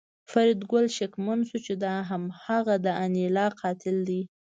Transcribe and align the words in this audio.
فریدګل 0.29 0.85
شکمن 0.97 1.39
شو 1.49 1.57
چې 1.65 1.73
دا 1.83 1.93
هماغه 2.09 2.75
د 2.85 2.87
انیلا 3.03 3.47
قاتل 3.61 3.97
دی 4.09 4.21